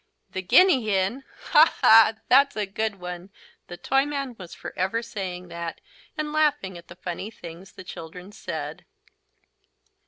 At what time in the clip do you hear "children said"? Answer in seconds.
7.83-8.85